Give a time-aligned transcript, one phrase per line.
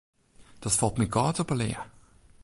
[0.63, 1.81] Dat falt my kâld op 'e lea.